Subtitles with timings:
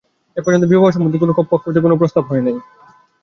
[0.37, 2.55] এ পর্যন্ত বিবাহ সম্বন্ধে কোনো পক্ষ হইতে কোনো প্রস্তাব হয় নাই।